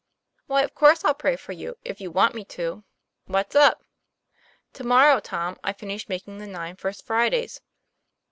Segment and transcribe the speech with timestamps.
[0.47, 2.83] "Why, of course I'll pray for you, if you want me to.
[3.27, 3.83] What's up
[4.73, 7.61] ?""To morrow, Tom, I finish making the nine First Fridays."